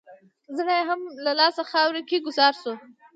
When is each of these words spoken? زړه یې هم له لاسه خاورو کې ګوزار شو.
زړه 0.57 0.73
یې 0.77 0.83
هم 0.89 1.01
له 1.25 1.31
لاسه 1.39 1.61
خاورو 1.71 2.01
کې 2.09 2.23
ګوزار 2.25 2.53
شو. 2.61 2.73